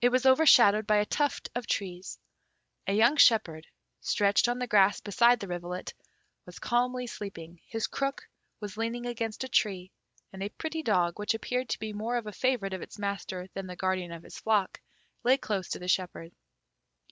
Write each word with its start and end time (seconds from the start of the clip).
It 0.00 0.10
was 0.10 0.24
overshadowed 0.24 0.86
by 0.86 0.98
a 0.98 1.04
tuft 1.04 1.50
of 1.56 1.66
trees. 1.66 2.16
A 2.86 2.92
young 2.94 3.16
shepherd, 3.16 3.66
stretched 4.00 4.46
on 4.46 4.60
the 4.60 4.68
grass 4.68 5.00
beside 5.00 5.40
the 5.40 5.48
rivulet, 5.48 5.94
was 6.46 6.60
calmly 6.60 7.08
sleeping; 7.08 7.60
his 7.66 7.88
crook 7.88 8.28
was 8.60 8.76
leaning 8.76 9.04
against 9.06 9.42
a 9.42 9.48
tree, 9.48 9.90
and 10.32 10.44
a 10.44 10.48
pretty 10.48 10.84
dog, 10.84 11.18
which 11.18 11.34
appeared 11.34 11.68
to 11.70 11.78
be 11.80 11.92
more 11.92 12.16
a 12.18 12.32
favourite 12.32 12.72
of 12.72 12.82
its 12.82 13.00
master 13.00 13.48
than 13.52 13.66
the 13.66 13.74
guardian 13.74 14.12
of 14.12 14.22
his 14.22 14.38
flock, 14.38 14.80
lay 15.24 15.36
close 15.36 15.68
to 15.70 15.80
the 15.80 15.88
shepherd. 15.88 16.30